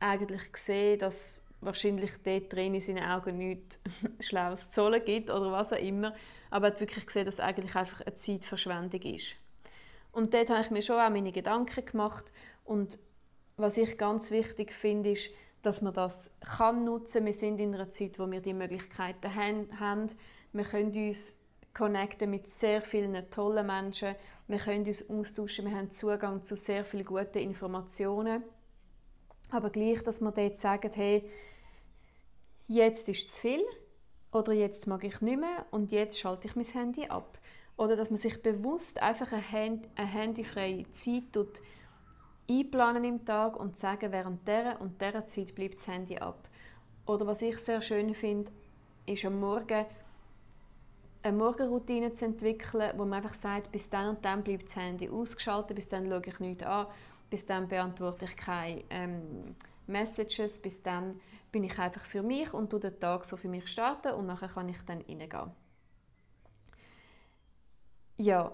eigentlich 0.00 0.52
gesehen, 0.52 0.98
dass 0.98 1.40
wahrscheinlich 1.60 2.10
dort 2.24 2.52
drin 2.52 2.74
in 2.74 2.80
seinen 2.80 3.04
Augen 3.04 3.38
nichts 3.38 3.80
Schlaues 4.20 4.70
zu 4.70 4.82
holen 4.82 5.02
gibt 5.04 5.30
oder 5.30 5.52
was 5.52 5.72
auch 5.72 5.78
immer. 5.78 6.14
Aber 6.50 6.66
er 6.66 6.72
hat 6.72 6.80
wirklich 6.80 7.06
gesehen, 7.06 7.24
dass 7.24 7.34
es 7.34 7.40
eigentlich 7.40 7.74
einfach 7.74 8.02
eine 8.02 8.14
Zeitverschwendung 8.14 9.00
ist. 9.02 9.36
Und 10.10 10.34
dort 10.34 10.50
habe 10.50 10.60
ich 10.60 10.70
mir 10.70 10.82
schon 10.82 11.00
auch 11.00 11.08
meine 11.08 11.32
Gedanken 11.32 11.84
gemacht. 11.84 12.32
Und 12.64 12.98
was 13.62 13.76
ich 13.76 13.96
ganz 13.96 14.30
wichtig 14.30 14.72
finde, 14.72 15.12
ist, 15.12 15.30
dass 15.62 15.80
man 15.80 15.94
das 15.94 16.32
kann 16.40 16.84
nutzen. 16.84 17.24
Wir 17.24 17.32
sind 17.32 17.60
in 17.60 17.74
einer 17.74 17.90
Zeit, 17.90 18.18
wo 18.18 18.30
wir 18.30 18.40
die 18.40 18.52
Möglichkeiten 18.52 19.34
haben. 19.34 20.08
Wir 20.52 20.64
können 20.64 20.92
uns 20.92 21.38
connecten 21.72 22.30
mit 22.30 22.50
sehr 22.50 22.82
vielen 22.82 23.30
tollen 23.30 23.66
Menschen. 23.66 24.14
Wir 24.48 24.58
können 24.58 24.84
uns 24.84 25.08
austauschen. 25.08 25.66
Wir 25.66 25.76
haben 25.76 25.92
Zugang 25.92 26.44
zu 26.44 26.56
sehr 26.56 26.84
vielen 26.84 27.06
guten 27.06 27.38
Informationen. 27.38 28.42
Aber 29.50 29.70
gleich, 29.70 30.02
dass 30.02 30.20
wir 30.20 30.32
dort 30.32 30.58
sagen, 30.58 30.90
hey, 30.94 31.30
jetzt 32.66 33.08
ist 33.08 33.30
zu 33.30 33.40
viel 33.40 33.62
oder 34.32 34.52
jetzt 34.52 34.86
mag 34.86 35.04
ich 35.04 35.20
nicht 35.20 35.38
mehr 35.38 35.66
und 35.70 35.92
jetzt 35.92 36.18
schalte 36.18 36.48
ich 36.48 36.56
mein 36.56 36.64
Handy 36.64 37.06
ab. 37.06 37.38
Oder 37.76 37.96
dass 37.96 38.10
man 38.10 38.16
sich 38.16 38.42
bewusst 38.42 39.00
einfach 39.00 39.32
eine, 39.32 39.52
Hand 39.52 39.88
eine 39.94 40.06
handyfreie 40.06 40.90
Zeit 40.90 41.32
tut, 41.32 41.60
einplanen 42.48 43.04
im 43.04 43.24
Tag 43.24 43.56
und 43.56 43.78
sagen, 43.78 44.12
während 44.12 44.46
dieser 44.46 44.80
und 44.80 45.00
dieser 45.00 45.26
Zeit 45.26 45.54
bleibt 45.54 45.76
das 45.76 45.88
Handy 45.88 46.18
ab. 46.18 46.48
Oder 47.06 47.26
was 47.26 47.42
ich 47.42 47.58
sehr 47.58 47.82
schön 47.82 48.14
finde, 48.14 48.50
ist 49.06 49.24
am 49.24 49.40
Morgen 49.40 49.86
eine 51.22 51.36
Morgenroutine 51.36 52.12
zu 52.12 52.26
entwickeln, 52.26 52.92
wo 52.96 53.04
man 53.04 53.22
einfach 53.22 53.34
sagt, 53.34 53.70
bis 53.70 53.88
dann 53.88 54.16
und 54.16 54.24
dann 54.24 54.42
bleibt 54.42 54.66
das 54.66 54.76
Handy 54.76 55.08
ausgeschaltet, 55.08 55.76
bis 55.76 55.88
dann 55.88 56.08
schaue 56.08 56.22
ich 56.24 56.40
nichts 56.40 56.64
an, 56.64 56.86
bis 57.30 57.46
dann 57.46 57.68
beantworte 57.68 58.24
ich 58.24 58.36
keine 58.36 58.84
ähm, 58.90 59.54
Messages, 59.86 60.60
bis 60.60 60.82
dann 60.82 61.20
bin 61.50 61.64
ich 61.64 61.78
einfach 61.78 62.04
für 62.04 62.22
mich 62.22 62.52
und 62.54 62.72
den 62.72 62.98
Tag 62.98 63.24
so 63.24 63.36
für 63.36 63.48
mich 63.48 63.68
starten 63.68 64.14
und 64.14 64.26
nachher 64.26 64.48
kann 64.48 64.68
ich 64.68 64.80
dann 64.82 65.02
reingehen. 65.02 65.50
Ja, 68.16 68.52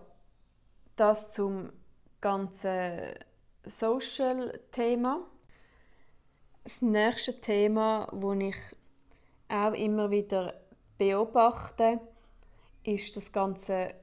das 0.96 1.32
zum 1.32 1.72
ganzen 2.20 3.14
Social-Thema. 3.68 5.26
Das 6.64 6.82
nächste 6.82 7.40
Thema, 7.40 8.08
das 8.12 8.48
ich 8.48 8.56
auch 9.48 9.72
immer 9.72 10.10
wieder 10.10 10.54
beobachte, 10.98 12.00
ist 12.84 13.16
das 13.16 13.32
ganze 13.32 13.94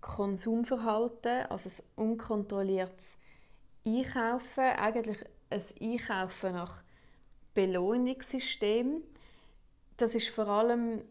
Konsumverhalten, 0.00 1.46
also 1.48 1.64
das 1.64 1.82
unkontrolliertes 1.96 3.18
Einkaufen, 3.86 4.64
eigentlich 4.64 5.18
ein 5.50 5.62
Einkaufen 5.80 6.52
nach 6.52 6.82
Belohnungssystem. 7.54 9.02
Das 9.96 10.14
ist 10.14 10.28
vor 10.28 10.48
allem, 10.48 11.02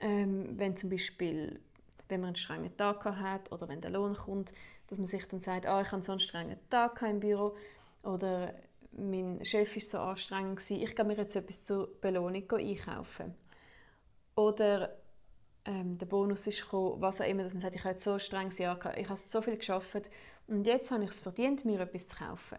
ähm, 0.00 0.58
wenn 0.58 0.76
zum 0.76 0.90
Beispiel, 0.90 1.60
wenn 2.08 2.20
man 2.20 2.28
einen 2.28 2.36
strengen 2.36 2.76
Tag 2.76 3.04
hat 3.04 3.50
oder 3.52 3.68
wenn 3.68 3.80
der 3.80 3.90
Lohn 3.90 4.14
kommt, 4.14 4.52
dass 4.88 4.98
man 4.98 5.06
sich 5.06 5.26
dann 5.26 5.40
sagt, 5.40 5.66
oh, 5.66 5.80
ich 5.80 5.90
habe 5.90 6.02
so 6.02 6.12
einen 6.12 6.20
strengen 6.20 6.58
Tag 6.70 7.02
im 7.02 7.20
Büro 7.20 7.56
oder 8.02 8.54
mein 8.92 9.44
Chef 9.44 9.76
ist 9.76 9.90
so 9.90 9.98
anstrengend 9.98 10.56
gewesen, 10.56 10.82
ich 10.82 10.96
gehe 10.96 11.04
mir 11.04 11.16
jetzt 11.16 11.36
etwas 11.36 11.64
zur 11.64 11.88
Belohnung 12.00 12.50
einkaufen. 12.50 13.34
Oder 14.34 14.96
ähm, 15.64 15.98
der 15.98 16.06
Bonus 16.06 16.46
ist 16.46 16.62
gekommen, 16.62 17.00
was 17.00 17.20
auch 17.20 17.26
immer, 17.26 17.42
dass 17.42 17.52
man 17.52 17.60
sagt, 17.60 17.74
ich 17.74 17.84
habe 17.84 17.98
so 17.98 18.18
streng 18.18 18.50
Jahr 18.56 18.78
gehabt, 18.78 18.98
ich 18.98 19.08
habe 19.08 19.18
so 19.18 19.42
viel 19.42 19.56
geschafft 19.56 20.10
und 20.46 20.64
jetzt 20.64 20.90
habe 20.90 21.04
ich 21.04 21.10
es 21.10 21.20
verdient, 21.20 21.64
mir 21.64 21.80
etwas 21.80 22.08
zu 22.08 22.16
kaufen. 22.16 22.58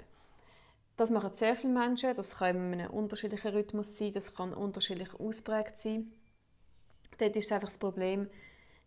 Das 0.98 1.12
machen 1.12 1.34
sehr 1.34 1.56
viele 1.56 1.74
Menschen, 1.74 2.16
das 2.16 2.38
kann 2.38 2.56
in 2.74 2.82
einem 2.82 2.92
unterschiedlichen 2.92 3.52
Rhythmus 3.52 3.98
sein, 3.98 4.14
das 4.14 4.34
kann 4.34 4.54
unterschiedlich 4.54 5.14
ausprägt 5.20 5.78
sein. 5.78 6.12
Dort 7.18 7.36
ist 7.36 7.52
einfach 7.52 7.68
das 7.68 7.78
Problem, 7.78 8.30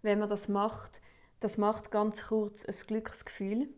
wenn 0.03 0.19
man 0.19 0.29
das 0.29 0.49
macht, 0.49 1.01
das 1.41 1.59
macht 1.59 1.91
ganz 1.91 2.29
kurz 2.29 2.65
ein 2.65 2.87
Glücksgefühl. 2.87 3.69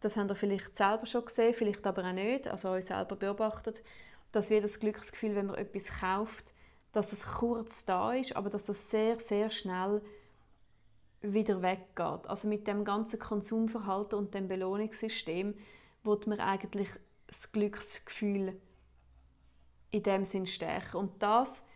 Das 0.00 0.16
haben 0.16 0.28
wir 0.28 0.36
vielleicht 0.36 0.76
selber 0.76 1.06
schon 1.06 1.24
gesehen, 1.24 1.54
vielleicht 1.54 1.86
aber 1.86 2.04
auch 2.04 2.12
nicht, 2.12 2.48
also 2.48 2.70
euch 2.70 2.86
selber 2.86 3.16
beobachtet, 3.16 3.82
dass 4.32 4.48
wir 4.48 4.62
das 4.62 4.80
Glücksgefühl, 4.80 5.34
wenn 5.34 5.46
man 5.46 5.56
etwas 5.56 6.00
kauft, 6.00 6.54
dass 6.92 7.10
das 7.10 7.26
kurz 7.26 7.84
da 7.84 8.12
ist, 8.12 8.34
aber 8.36 8.48
dass 8.48 8.66
das 8.66 8.90
sehr, 8.90 9.18
sehr 9.18 9.50
schnell 9.50 10.00
wieder 11.20 11.62
weggeht. 11.62 12.26
Also 12.28 12.48
mit 12.48 12.66
dem 12.66 12.84
ganzen 12.84 13.18
Konsumverhalten 13.18 14.18
und 14.18 14.32
dem 14.32 14.48
Belohnungssystem 14.48 15.54
wird 16.02 16.26
man 16.26 16.40
eigentlich 16.40 16.88
das 17.26 17.52
Glücksgefühl 17.52 18.58
in 19.90 20.02
dem 20.02 20.24
Sinn 20.24 20.46
stärken. 20.46 20.96
Und 20.96 21.22
das 21.22 21.66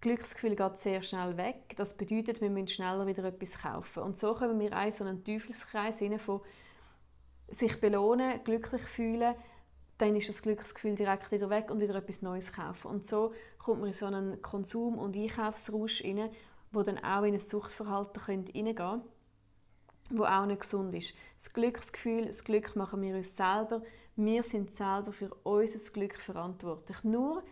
Glücksgefühl 0.00 0.54
geht 0.54 0.78
sehr 0.78 1.02
schnell 1.02 1.36
weg. 1.36 1.74
Das 1.76 1.96
bedeutet, 1.96 2.40
wir 2.40 2.50
müssen 2.50 2.68
schneller 2.68 3.06
wieder 3.06 3.24
etwas 3.24 3.58
kaufen. 3.58 4.02
Und 4.02 4.18
so 4.18 4.34
kommen 4.34 4.58
wir 4.60 4.72
in 4.72 4.92
so 4.92 5.04
einen 5.04 5.24
Teufelskreis 5.24 6.02
rein 6.02 6.18
von 6.18 6.40
sich 7.48 7.80
belohnen, 7.80 8.42
glücklich 8.44 8.82
fühlen, 8.82 9.34
dann 9.98 10.14
ist 10.14 10.28
das 10.28 10.42
Glücksgefühl 10.42 10.94
direkt 10.94 11.32
wieder 11.32 11.50
weg 11.50 11.70
und 11.70 11.80
wieder 11.80 11.96
etwas 11.96 12.22
Neues 12.22 12.52
kaufen. 12.52 12.88
Und 12.88 13.06
so 13.08 13.32
kommt 13.58 13.80
man 13.80 13.88
in 13.88 13.92
so 13.92 14.06
einen 14.06 14.40
Konsum- 14.42 14.98
und 14.98 15.16
Einkaufsrausch 15.16 16.04
rein, 16.04 16.30
wo 16.70 16.82
dann 16.82 16.98
auch 16.98 17.24
in 17.24 17.34
ein 17.34 17.40
Suchtverhalten 17.40 18.22
hineingehen 18.52 18.74
könnte, 18.76 19.08
wo 20.10 20.24
auch 20.24 20.46
nicht 20.46 20.60
gesund 20.60 20.94
ist. 20.94 21.14
Das 21.36 21.52
Glücksgefühl, 21.52 22.26
das 22.26 22.44
Glück 22.44 22.76
machen 22.76 23.02
wir 23.02 23.16
uns 23.16 23.36
selber. 23.36 23.82
Wir 24.14 24.42
sind 24.42 24.72
selber 24.72 25.12
für 25.12 25.34
unser 25.42 25.92
Glück 25.92 26.16
verantwortlich. 26.16 27.02
Nur 27.02 27.42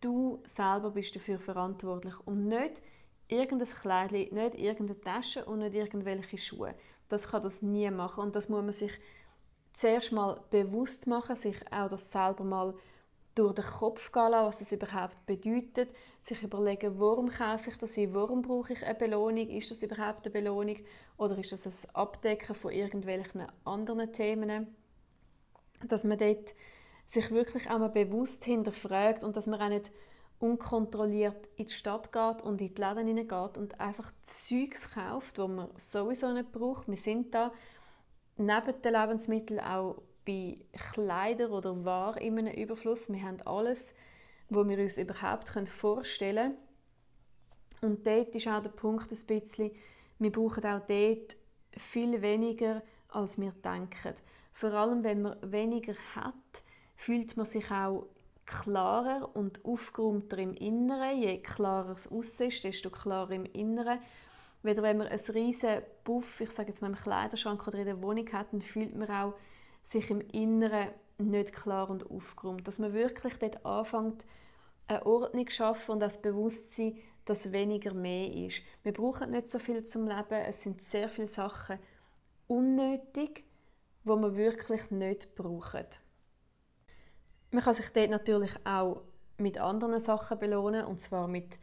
du 0.00 0.40
selber 0.44 0.90
bist 0.90 1.14
dafür 1.14 1.38
verantwortlich 1.38 2.14
und 2.24 2.46
nicht 2.46 2.82
irgendein 3.28 3.68
Kleidchen, 3.68 4.34
nicht 4.34 4.54
irgendeine 4.54 5.00
Tasche 5.00 5.44
und 5.44 5.60
nicht 5.60 5.74
irgendwelche 5.74 6.38
Schuhe. 6.38 6.74
Das 7.08 7.28
kann 7.28 7.42
das 7.42 7.62
nie 7.62 7.90
machen 7.90 8.24
und 8.24 8.36
das 8.36 8.48
muss 8.48 8.62
man 8.62 8.72
sich 8.72 8.98
zuerst 9.72 10.12
mal 10.12 10.40
bewusst 10.50 11.06
machen, 11.06 11.36
sich 11.36 11.56
auch 11.72 11.88
das 11.88 12.10
selber 12.10 12.44
mal 12.44 12.74
durch 13.34 13.54
den 13.54 13.64
Kopf 13.64 14.10
gehen 14.10 14.30
lassen, 14.30 14.46
was 14.46 14.58
das 14.58 14.72
überhaupt 14.72 15.24
bedeutet, 15.26 15.92
sich 16.20 16.42
überlegen, 16.42 16.98
warum 16.98 17.28
kaufe 17.28 17.70
ich 17.70 17.78
das 17.78 17.96
warum 17.96 18.42
brauche 18.42 18.72
ich 18.72 18.84
eine 18.84 18.94
Belohnung, 18.94 19.48
ist 19.48 19.70
das 19.70 19.82
überhaupt 19.82 20.26
eine 20.26 20.32
Belohnung? 20.32 20.76
Oder 21.16 21.38
ist 21.38 21.52
das 21.52 21.86
ein 21.86 21.94
Abdecken 21.94 22.54
von 22.54 22.72
irgendwelchen 22.72 23.46
anderen 23.64 24.12
Themen, 24.12 24.74
dass 25.86 26.04
man 26.04 26.18
dort 26.18 26.54
sich 27.12 27.30
wirklich 27.30 27.68
einmal 27.68 27.90
bewusst 27.90 28.44
hinterfragt 28.44 29.24
und 29.24 29.36
dass 29.36 29.46
man 29.46 29.60
auch 29.60 29.68
nicht 29.68 29.90
unkontrolliert 30.38 31.48
in 31.56 31.66
die 31.66 31.72
Stadt 31.72 32.12
geht 32.12 32.42
und 32.42 32.60
in 32.60 32.74
die 32.74 32.80
Läden 32.80 33.06
hineingeht 33.06 33.58
und 33.58 33.78
einfach 33.80 34.10
Zeugs 34.22 34.92
kauft, 34.92 35.38
wo 35.38 35.48
man 35.48 35.68
sowieso 35.76 36.32
nicht 36.32 36.50
braucht. 36.52 36.88
Wir 36.88 36.96
sind 36.96 37.34
da 37.34 37.52
neben 38.36 38.82
den 38.82 38.92
Lebensmitteln 38.92 39.60
auch 39.60 40.02
bei 40.24 40.58
Kleidern 40.92 41.52
oder 41.52 41.84
Waren 41.84 42.22
in 42.22 42.38
einem 42.38 42.54
Überfluss. 42.54 43.12
Wir 43.12 43.22
haben 43.22 43.40
alles, 43.42 43.94
was 44.48 44.68
wir 44.68 44.78
uns 44.78 44.96
überhaupt 44.96 45.48
vorstellen 45.68 46.54
können. 47.80 47.92
Und 47.92 48.06
dort 48.06 48.34
ist 48.34 48.48
auch 48.48 48.62
der 48.62 48.70
Punkt 48.70 49.10
ein 49.10 49.26
bisschen, 49.26 49.72
wir 50.18 50.32
brauchen 50.32 50.64
auch 50.64 50.86
dort 50.86 51.36
viel 51.76 52.20
weniger, 52.22 52.82
als 53.08 53.40
wir 53.40 53.52
denken. 53.52 54.14
Vor 54.52 54.72
allem, 54.72 55.02
wenn 55.02 55.22
man 55.22 55.36
weniger 55.42 55.94
hat, 56.14 56.62
fühlt 57.00 57.38
man 57.38 57.46
sich 57.46 57.70
auch 57.70 58.08
klarer 58.44 59.30
und 59.34 59.64
aufgeräumter 59.64 60.36
im 60.36 60.52
Inneren. 60.52 61.18
Je 61.18 61.38
klarer 61.38 61.92
es 61.92 62.12
aussen 62.12 62.48
ist, 62.48 62.62
desto 62.62 62.90
klarer 62.90 63.30
im 63.30 63.46
Inneren. 63.46 64.00
Weder 64.62 64.82
wenn 64.82 64.98
man 64.98 65.06
einen 65.06 65.30
riesen 65.32 65.80
Buff, 66.04 66.42
ich 66.42 66.50
sage 66.50 66.68
jetzt 66.68 66.82
mal 66.82 66.88
im 66.88 66.96
Kleiderschrank 66.96 67.66
oder 67.66 67.78
in 67.78 67.86
der 67.86 68.02
Wohnung 68.02 68.30
hat, 68.34 68.52
dann 68.52 68.60
fühlt 68.60 68.94
man 68.94 69.08
auch 69.08 69.34
sich 69.80 70.10
im 70.10 70.20
Inneren 70.20 70.88
nicht 71.16 71.54
klar 71.54 71.88
und 71.88 72.10
aufgeräumt. 72.10 72.68
Dass 72.68 72.78
man 72.78 72.92
wirklich 72.92 73.38
dort 73.38 73.64
anfängt, 73.64 74.26
eine 74.86 75.06
Ordnung 75.06 75.46
zu 75.46 75.54
schaffen 75.54 75.92
und 75.92 76.00
das 76.00 76.20
Bewusstsein, 76.20 76.98
dass 77.24 77.50
weniger 77.50 77.94
mehr 77.94 78.30
ist. 78.30 78.60
Wir 78.82 78.92
brauchen 78.92 79.30
nicht 79.30 79.48
so 79.48 79.58
viel 79.58 79.84
zum 79.84 80.06
Leben. 80.06 80.44
Es 80.46 80.62
sind 80.62 80.82
sehr 80.82 81.08
viele 81.08 81.28
Sachen 81.28 81.78
unnötig, 82.46 83.44
wo 84.04 84.16
man 84.16 84.36
wirklich 84.36 84.90
nicht 84.90 85.34
braucht. 85.34 86.00
Man 87.50 87.64
kann 87.64 87.74
sich 87.74 87.90
dort 87.90 88.10
natürlich 88.10 88.52
auch 88.64 89.02
mit 89.38 89.58
anderen 89.58 89.98
Sachen 89.98 90.38
belohnen, 90.38 90.84
und 90.84 91.00
zwar 91.00 91.26
mit 91.26 91.58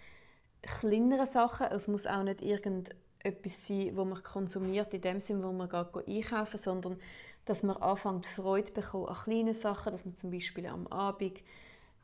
kleineren 0.62 1.26
Sachen. 1.26 1.68
Es 1.68 1.88
muss 1.88 2.08
auch 2.08 2.24
nicht 2.24 2.42
irgendetwas 2.42 3.68
sein, 3.68 3.96
wo 3.96 4.04
man 4.04 4.22
konsumiert, 4.22 4.94
in 4.94 5.02
dem 5.02 5.20
Sinne, 5.20 5.44
wo 5.44 5.52
man 5.52 5.70
geht 5.70 6.08
einkaufen, 6.08 6.58
sondern 6.58 7.00
dass 7.46 7.64
man 7.64 7.78
anfängt 7.78 8.26
Freude 8.26 8.72
bekommen 8.72 9.08
an 9.08 9.16
kleinen 9.16 9.54
Sachen, 9.54 9.92
dass 9.92 10.06
man 10.06 10.16
zum 10.16 10.32
Beispiel 10.32 10.66
am 10.66 10.88
Abend 10.88 11.40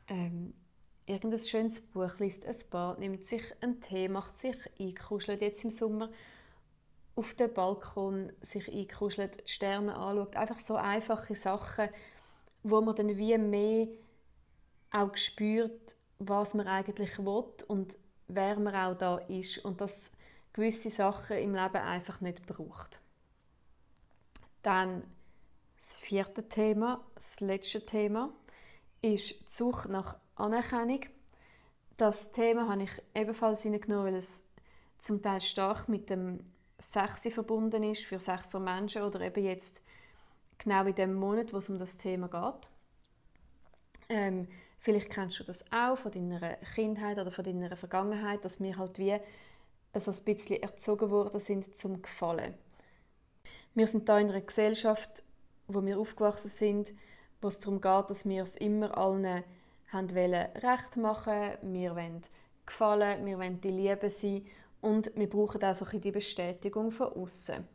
ähm, 0.08 0.54
irgendein 1.06 1.38
schönes 1.38 1.80
Buch 1.80 2.18
liest, 2.18 2.46
ein 2.46 2.56
Bad 2.70 2.98
nimmt, 2.98 3.24
sich 3.24 3.42
einen 3.60 3.80
Tee 3.80 4.08
macht, 4.08 4.38
sich 4.38 4.56
einkuschelt, 4.80 5.42
jetzt 5.42 5.64
im 5.64 5.70
Sommer 5.70 6.10
auf 7.16 7.34
dem 7.34 7.52
Balkon 7.52 8.32
sich 8.40 8.72
einkuschelt, 8.72 9.46
die 9.46 9.52
Sterne 9.52 9.94
anschaut, 9.94 10.36
einfach 10.36 10.58
so 10.58 10.76
einfache 10.76 11.34
Sachen, 11.34 11.90
wo 12.64 12.80
man 12.80 12.96
dann 12.96 13.16
wie 13.16 13.38
mehr 13.38 13.86
auch 14.90 15.16
spürt, 15.16 15.94
was 16.18 16.54
man 16.54 16.66
eigentlich 16.66 17.18
will 17.18 17.44
und 17.68 17.96
wer 18.26 18.58
man 18.58 18.74
auch 18.74 18.96
da 18.96 19.18
ist 19.28 19.58
und 19.58 19.80
dass 19.80 20.10
gewisse 20.52 20.90
Sachen 20.90 21.36
im 21.36 21.54
Leben 21.54 21.76
einfach 21.76 22.20
nicht 22.20 22.46
braucht. 22.46 23.00
Dann 24.62 25.04
das 25.76 25.94
vierte 25.94 26.48
Thema, 26.48 27.04
das 27.14 27.40
letzte 27.40 27.84
Thema, 27.84 28.32
ist 29.02 29.30
die 29.32 29.44
Suche 29.46 29.90
nach 29.92 30.16
Anerkennung. 30.36 31.00
Das 31.98 32.32
Thema 32.32 32.68
habe 32.68 32.84
ich 32.84 33.02
ebenfalls 33.14 33.62
hineingenommen, 33.62 34.06
weil 34.06 34.16
es 34.16 34.42
zum 34.98 35.20
Teil 35.20 35.42
stark 35.42 35.88
mit 35.88 36.08
dem 36.08 36.40
Sechse 36.78 37.30
verbunden 37.30 37.82
ist 37.82 38.04
für 38.04 38.18
sechser 38.18 38.60
Menschen 38.60 39.02
oder 39.02 39.20
eben 39.20 39.44
jetzt 39.44 39.82
genau 40.64 40.84
in 40.84 40.94
dem 40.94 41.14
Monat, 41.14 41.52
wo 41.52 41.58
es 41.58 41.68
um 41.68 41.78
das 41.78 41.96
Thema 41.96 42.28
geht. 42.28 42.68
Ähm, 44.08 44.48
Vielleicht 44.84 45.08
kennst 45.08 45.40
du 45.40 45.44
das 45.44 45.64
auch 45.72 45.96
von 45.96 46.12
deiner 46.12 46.56
Kindheit 46.74 47.18
oder 47.18 47.30
von 47.30 47.42
deiner 47.42 47.74
Vergangenheit, 47.74 48.44
dass 48.44 48.60
wir 48.60 48.76
halt 48.76 48.98
wie 48.98 49.18
so 49.96 50.10
ein 50.10 50.24
bisschen 50.26 50.62
erzogen 50.62 51.08
worden 51.08 51.40
sind 51.40 51.74
zum 51.74 52.02
Gefallen. 52.02 52.52
Wir 53.74 53.86
sind 53.86 54.06
da 54.10 54.18
in 54.18 54.28
einer 54.28 54.42
Gesellschaft, 54.42 55.24
wo 55.68 55.82
wir 55.82 55.98
aufgewachsen 55.98 56.50
sind, 56.50 56.92
wo 57.40 57.48
es 57.48 57.60
darum 57.60 57.80
geht, 57.80 58.10
dass 58.10 58.28
wir 58.28 58.42
es 58.42 58.56
immer 58.56 58.98
allen 58.98 59.42
haben 59.90 60.14
wollen, 60.14 60.48
recht 60.56 60.98
machen, 60.98 61.52
wir 61.62 61.96
wollen 61.96 62.20
gefallen, 62.66 63.24
wir 63.24 63.38
wollen 63.38 63.62
die 63.62 63.70
Liebe 63.70 64.10
sein 64.10 64.44
und 64.82 65.16
wir 65.16 65.30
brauchen 65.30 65.64
auch 65.64 65.74
so 65.74 65.86
ein 65.86 65.98
die 66.02 66.12
Bestätigung 66.12 66.90
von 66.90 67.10
außen. 67.10 67.66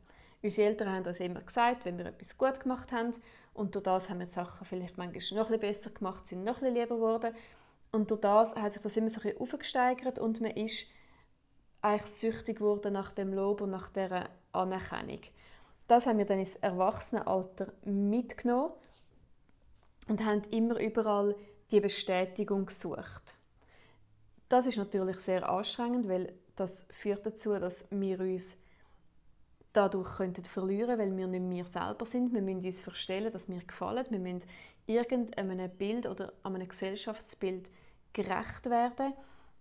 Unsere 0.41 0.69
Eltern 0.69 0.91
haben 0.91 1.05
uns 1.05 1.19
immer 1.19 1.41
gesagt, 1.41 1.85
wenn 1.85 1.97
wir 1.97 2.05
etwas 2.05 2.37
gut 2.37 2.59
gemacht 2.59 2.91
haben 2.91 3.11
und 3.53 3.75
durch 3.75 3.83
das 3.83 4.09
haben 4.09 4.19
wir 4.19 4.27
die 4.27 4.31
Sachen 4.31 4.65
vielleicht 4.65 4.97
manchmal 4.97 5.39
noch 5.39 5.51
ein 5.51 5.59
besser 5.59 5.89
gemacht, 5.91 6.27
sind 6.27 6.43
noch 6.43 6.61
ein 6.61 6.73
lieber 6.73 6.95
geworden 6.95 7.35
und 7.91 8.09
durch 8.09 8.21
das 8.21 8.55
hat 8.55 8.73
sich 8.73 8.81
das 8.81 8.95
immer 8.95 9.09
so 9.09 9.19
ein 9.19 9.23
bisschen 9.23 9.41
aufgesteigert 9.41 10.19
und 10.19 10.39
man 10.39 10.51
ist 10.51 10.85
eigentlich 11.81 12.11
süchtig 12.11 12.59
geworden 12.59 12.93
nach 12.93 13.11
dem 13.11 13.33
Lob 13.33 13.61
und 13.61 13.71
nach 13.71 13.89
dieser 13.89 14.29
Anerkennung. 14.51 15.21
Das 15.87 16.05
haben 16.05 16.19
wir 16.19 16.25
dann 16.25 16.39
ins 16.39 16.55
Erwachsenenalter 16.55 17.73
mitgenommen 17.83 18.73
und 20.07 20.25
haben 20.25 20.43
immer 20.51 20.79
überall 20.79 21.35
die 21.71 21.81
Bestätigung 21.81 22.65
gesucht. 22.65 23.35
Das 24.49 24.65
ist 24.65 24.77
natürlich 24.77 25.19
sehr 25.19 25.49
anstrengend, 25.49 26.07
weil 26.07 26.33
das 26.55 26.85
führt 26.89 27.25
dazu, 27.25 27.57
dass 27.59 27.87
wir 27.91 28.19
uns 28.19 28.57
dadurch 29.73 30.17
könnten 30.17 30.43
verlieren 30.43 30.97
weil 30.97 31.15
wir 31.15 31.27
nicht 31.27 31.49
wir 31.49 31.65
selber 31.65 32.05
sind. 32.05 32.33
Wir 32.33 32.41
müssen 32.41 32.65
uns 32.65 32.81
verstellen, 32.81 33.31
dass 33.31 33.49
wir 33.49 33.61
gefallen. 33.61 34.05
Wir 34.09 34.19
müssen 34.19 34.47
irgendeinem 34.87 35.69
Bild 35.69 36.07
oder 36.07 36.33
einem 36.43 36.67
Gesellschaftsbild 36.67 37.69
gerecht 38.13 38.69
werden. 38.69 39.13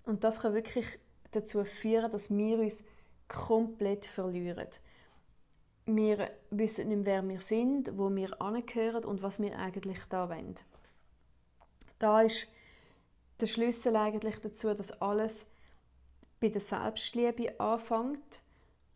Und 0.04 0.24
das 0.24 0.40
kann 0.40 0.54
wirklich 0.54 0.98
dazu 1.32 1.64
führen, 1.64 2.10
dass 2.10 2.34
wir 2.34 2.58
uns 2.58 2.84
komplett 3.28 4.06
verlieren. 4.06 4.68
Wir 5.84 6.30
wissen 6.50 6.88
nicht, 6.88 7.04
wer 7.04 7.26
wir 7.26 7.40
sind, 7.40 7.96
wo 7.96 8.14
wir 8.14 8.40
angehören 8.40 9.04
und 9.04 9.22
was 9.22 9.40
wir 9.40 9.58
eigentlich 9.58 10.00
da 10.08 10.28
wollen. 10.28 10.54
Da 11.98 12.22
ist 12.22 12.46
der 13.40 13.46
Schlüssel 13.46 13.96
eigentlich 13.96 14.38
dazu, 14.40 14.72
dass 14.74 14.90
alles 15.00 15.46
bei 16.40 16.48
der 16.48 16.60
Selbstliebe 16.60 17.58
anfängt. 17.58 18.42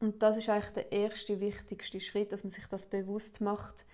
Und 0.02 0.20
das 0.20 0.36
ist 0.36 0.48
eigentlich 0.48 0.72
der 0.72 0.90
erste 0.90 1.40
wichtigste 1.40 2.00
Schritt, 2.00 2.32
dass 2.32 2.42
man 2.42 2.50
sich 2.50 2.66
das 2.66 2.86
bewusst 2.86 3.40
macht, 3.40 3.86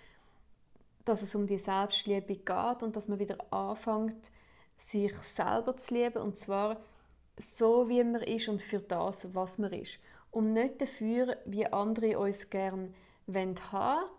dass 1.04 1.20
es 1.20 1.34
um 1.34 1.46
die 1.46 1.58
Selbstliebe 1.58 2.34
geht 2.34 2.82
und 2.82 2.96
dass 2.96 3.08
man 3.08 3.18
wieder 3.18 3.36
anfängt, 3.52 4.30
sich 4.74 5.14
selber 5.18 5.76
zu 5.76 5.92
lieben 5.92 6.22
und 6.22 6.38
zwar 6.38 6.80
so, 7.36 7.90
wie 7.90 8.02
man 8.02 8.22
ist 8.22 8.48
und 8.48 8.62
für 8.62 8.78
das, 8.78 9.34
was 9.34 9.58
man 9.58 9.70
ist. 9.74 9.98
Und 10.30 10.54
nicht 10.54 10.80
dafür, 10.80 11.36
wie 11.44 11.66
andere 11.66 12.18
uns 12.18 12.48
gerne 12.48 12.94
haben 13.26 13.54
wollen 13.70 14.10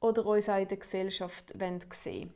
oder 0.00 0.26
uns 0.26 0.48
auch 0.48 0.58
in 0.58 0.66
der 0.66 0.76
Gesellschaft 0.76 1.50
sehen 1.50 1.84
wollen. 1.92 2.34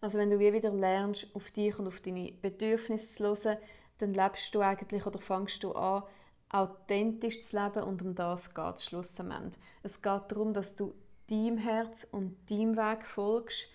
Also 0.00 0.20
wenn 0.20 0.30
du 0.30 0.38
wieder 0.38 0.70
lernst, 0.70 1.26
auf 1.34 1.50
dich 1.50 1.76
und 1.76 1.88
auf 1.88 2.00
deine 2.00 2.30
Bedürfnisse 2.30 3.16
zu 3.16 3.24
hören, 3.24 3.58
dann 3.98 4.14
lebst 4.14 4.54
du 4.54 4.60
eigentlich 4.60 5.04
oder 5.04 5.18
fängst 5.18 5.64
du 5.64 5.72
an, 5.72 6.04
authentisch 6.50 7.40
zu 7.40 7.56
leben 7.56 7.82
und 7.82 8.02
um 8.02 8.14
das 8.14 8.54
geht 8.54 8.76
es 8.76 8.84
schlussendlich. 8.84 9.60
Es 9.82 10.00
geht 10.00 10.22
darum, 10.28 10.52
dass 10.52 10.74
du 10.74 10.94
deinem 11.28 11.58
Herz 11.58 12.06
und 12.10 12.36
deinem 12.50 12.76
Weg 12.76 13.06
folgst 13.06 13.68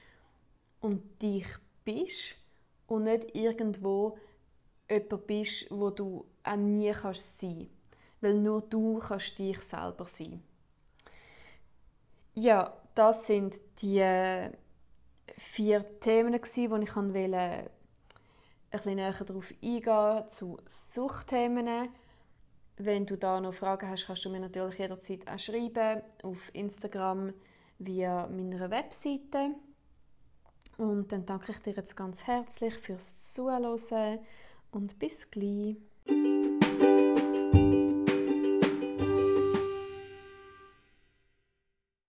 und 0.80 1.22
dich 1.22 1.48
bist 1.84 2.36
und 2.88 3.04
nicht 3.04 3.36
irgendwo 3.36 4.18
jemand 4.90 5.28
bist, 5.28 5.68
wo 5.70 5.90
du 5.90 6.26
auch 6.44 6.56
nie 6.56 6.92
kannst 6.92 7.40
sein. 7.40 7.70
Weil 8.22 8.36
nur 8.36 8.62
du 8.62 8.98
kannst 9.00 9.38
dich 9.38 9.60
selber 9.62 10.06
sein. 10.06 10.44
Ja, 12.34 12.74
das 12.96 13.28
sind 13.28 13.60
die 13.82 14.50
vier 15.38 16.00
Themen, 16.00 16.34
die 16.34 16.64
ich 16.64 16.70
wollte, 16.72 16.90
ein 16.96 17.70
bisschen 18.72 18.96
näher 18.96 19.14
darauf 19.14 19.54
eingehen, 19.64 20.30
zu 20.30 20.58
Suchtthemen. 20.68 21.90
Wenn 22.82 23.06
du 23.06 23.18
da 23.18 23.42
noch 23.42 23.54
Fragen 23.54 23.90
hast, 23.90 24.08
kannst 24.08 24.24
du 24.24 24.30
mir 24.30 24.40
natürlich 24.40 24.80
jederzeit 24.80 25.28
auch 25.28 25.38
schreiben, 25.38 26.02
auf 26.24 26.50
Instagram, 26.54 27.34
via 27.78 28.28
meiner 28.28 28.70
Webseite. 28.72 29.56
Und 30.78 31.12
dann 31.12 31.26
danke 31.26 31.52
ich 31.52 31.60
dir 31.60 31.74
jetzt 31.74 31.98
ganz 31.98 32.26
herzlich 32.26 32.74
fürs 32.74 33.34
Zuhören 33.34 34.20
und 34.72 34.98
bis 34.98 35.30
gleich. 35.30 35.76